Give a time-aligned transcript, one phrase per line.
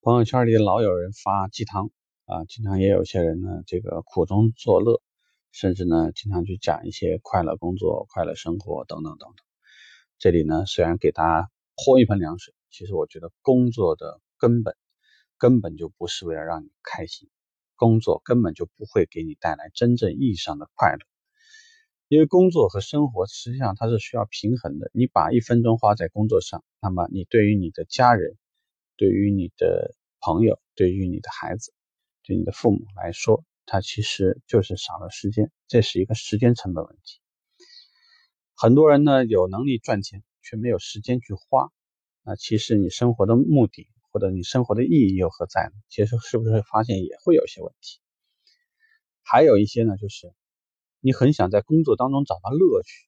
[0.00, 1.90] 朋友圈里老有人发鸡汤
[2.24, 5.02] 啊，经常也有些人呢，这个苦中作乐，
[5.50, 9.36] 甚至呢，经常去讲一些快乐工作、快乐生活等等等等。
[10.16, 14.76] 这里呢，虽然给大家泼一盆凉水，其实我觉得工作的根本
[15.36, 17.28] 根本就不是为了让你开心，
[17.74, 21.00] 工作根本就不会给你带来真正意义上的快乐。
[22.06, 24.92] 因为工作和生活实际上它是需要平衡的。
[24.94, 28.38] 你把一分钟花在工作上，那么你对于你的家人、
[28.98, 31.72] 对于你的朋友、对于你的孩子、
[32.24, 37.20] 对你的父母来说，它其实就是少了时间，这是一个时间成本问题。
[38.54, 41.70] 很多人呢有能力赚钱，却没有时间去花，
[42.22, 45.72] 那其实你生活的目的或者你生活的意义又何在呢？
[45.88, 48.00] 其实是不是发现也会有些问题？
[49.22, 50.34] 还有一些呢，就是。
[51.00, 53.06] 你很想在工作当中找到乐趣。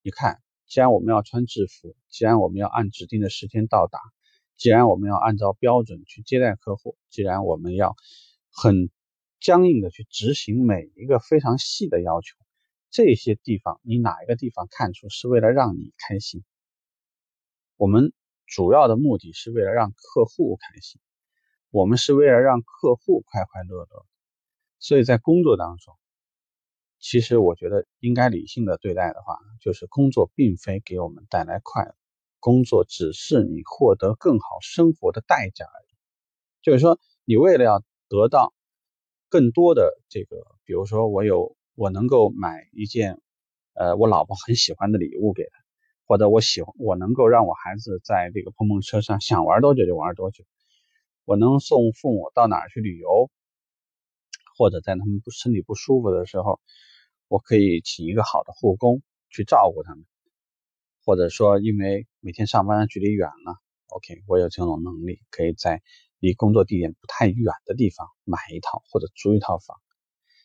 [0.00, 4.00] 你看，既然我们要穿制服，既然我们要按指定的时间到达，
[4.60, 7.96] 既然我们要按照标准去接待客户，既然我们要
[8.52, 8.90] 很
[9.40, 12.36] 僵硬的去执行每一个非常细的要求，
[12.90, 16.44] 这些地方你哪一个地方看出是为了让你开心？
[17.78, 18.12] 我们
[18.46, 21.00] 主要的目的是为了让客户开心，
[21.70, 24.06] 我们是为了让客户快快乐乐。
[24.78, 25.94] 所以在工作当中。
[26.98, 31.94] 其实我觉得应该理性的对待的话，就是工作并非给我们带来快乐，
[32.40, 35.94] 工作只是你获得更好生活的代价而已。
[36.62, 38.52] 就是说，你为了要得到
[39.28, 43.20] 更多的这个，比如说我有我能够买一件，
[43.74, 45.50] 呃，我老婆很喜欢的礼物给她，
[46.06, 50.44] 或者我喜欢我能够让我孩子在这个碰碰车上想玩多久就玩多久，
[51.24, 53.30] 我能送父母到哪儿去旅游，
[54.56, 56.60] 或者在他们不身体不舒服的时候。
[57.32, 60.04] 我可以请一个好的护工去照顾他们，
[61.10, 63.56] 或者说，因为每天上班的距离远了
[63.88, 65.82] ，OK，我有这种能力，可以在
[66.20, 69.76] 离工作地点不太远的地方买一套或者租一套房。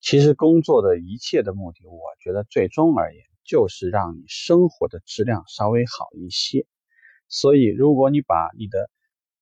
[0.00, 6.66] 其实工作的一切的目的，我觉得最终而言就是让你生活的质量稍微好一些。
[7.28, 8.88] 所以，如果你把你的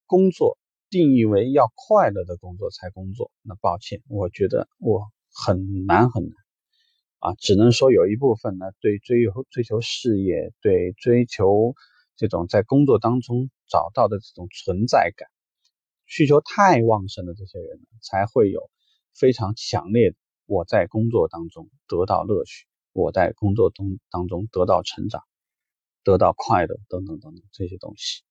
[0.07, 0.59] 工作
[0.91, 6.44] 定义为要快乐的工作才工作，那抱歉，我觉得我很难很难。
[7.25, 11.75] 啊，只能说有一部分呢，对追求追求事业，对追求
[12.17, 15.27] 这种在工作当中找到的这种存在感
[16.05, 18.69] 需求太旺盛的这些人，才会有
[19.15, 25.23] 非常强烈的我在工作当中得到乐趣，我在工作中当中得到成长，
[26.05, 28.23] 得到快乐等等等等这些东西。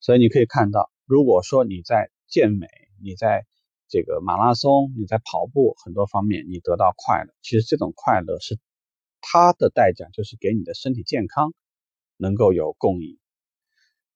[0.00, 2.66] 所以你可以看到，如果说你在健美，
[3.02, 3.46] 你在。
[3.88, 8.58] 这个马拉松，你在跑步很多方面你得到快乐，其实这种快乐是
[9.20, 11.54] 它的代价，就是给你的身体健康
[12.18, 13.18] 能够有供应。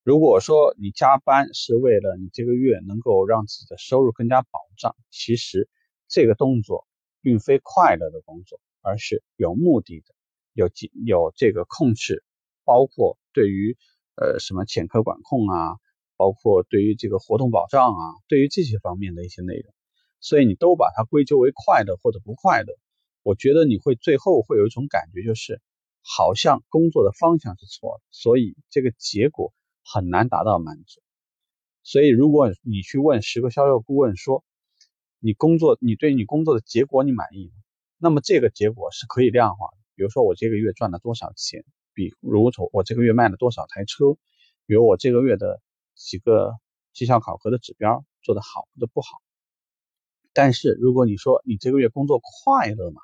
[0.05, 5.69] 如果说你加班是为了你这个月能够让自己的收入更加保障，其实
[6.09, 6.87] 这个动作
[7.23, 10.15] 并非快乐的工作，而是有目的的，
[10.53, 10.69] 有
[11.07, 12.25] 有这个控制，
[12.65, 13.77] 包括对于
[14.17, 15.77] 呃什么潜客管控啊。
[16.23, 19.75] 包括对于这个活动保障啊，对于这些方面的一些内容，
[20.21, 22.79] 所以你都把它归咎为快乐或者不快乐，
[23.25, 25.61] 我觉得你会最后会有一种感觉，就是
[26.01, 31.01] 好像工作的方向是错的，所以这个结果很难达到满足。
[31.83, 34.45] 所以如果你去问十个销售顾问说，
[35.19, 37.55] 你工作你对你工作的结果你满意吗？
[37.99, 44.15] 那么这个结果是可以量化的，比如说我这个月赚了多少钱，比如说我这个月卖了多少台车，
[44.67, 45.61] 比如我这个月的。
[46.03, 46.53] 几个
[46.93, 49.23] 绩效考核的指标做得好或者不好，
[50.33, 53.01] 但是如果你说你这个月工作快乐嘛，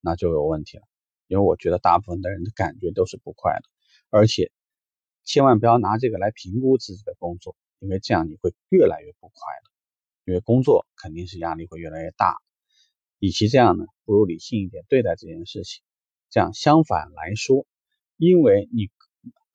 [0.00, 0.84] 那就有问题了，
[1.26, 3.62] 因为我觉得大部分的人的感觉都是不快乐，
[4.10, 4.52] 而且
[5.24, 9.34] 千万不要拿这个来评估自己的工作，因为这样你会越来越不快
[9.64, 9.70] 乐，
[10.24, 12.36] 因为工作肯定是压力会越来越大，
[13.18, 15.82] 与其这样呢，不如理性一点对待这件事情，
[16.30, 17.66] 这样相反来说，
[18.16, 18.90] 因为你。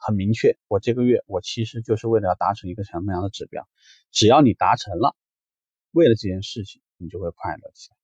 [0.05, 3.67] 很明确，我这个月我其实就是为了要达成一个什么样的指标，
[4.11, 5.15] 只要你达成了，
[5.91, 7.95] 为了这件事情，你就会快乐起来。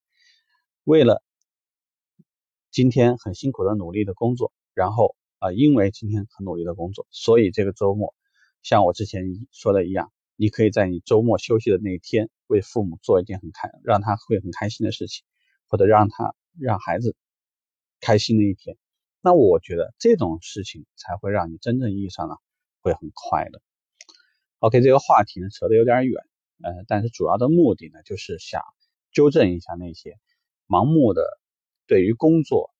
[0.86, 1.22] 为了
[2.72, 8.16] 今天很辛苦的努力的工作，然后啊，因为今天很努力的工作，所以这个周末，
[8.64, 15.26] 像我之前说的一样，你可以在你周末休息的那一天，为父母做一件很开让他会很开心的事情，
[15.68, 17.16] 或者让他让孩子
[18.00, 18.78] 开心的一天。
[19.22, 22.36] 那我觉得这种事情才会让你真正意义上呢
[22.82, 23.62] 会很快乐。
[24.60, 26.22] OK，这个话题呢扯得有点远，
[26.64, 28.62] 呃，但是主要的目的呢就是想
[29.12, 30.18] 纠正一下那些
[30.68, 31.40] 盲目的
[31.88, 32.72] 对于工作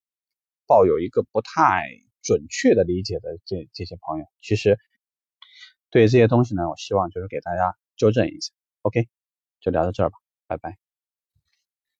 [0.66, 1.88] 抱有一个不太
[2.22, 4.26] 准确的理解的这这些朋友。
[4.40, 4.78] 其实
[5.90, 8.52] 对这些东西呢，我希望就是给大家纠正一下。
[8.82, 9.08] OK，
[9.60, 10.89] 就聊到这儿吧，拜拜。